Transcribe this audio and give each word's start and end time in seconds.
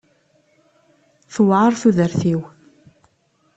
Tewɛeṛ 1.33 1.73
tudert-iw. 1.81 2.41